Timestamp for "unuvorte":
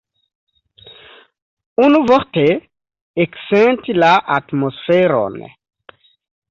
1.85-2.47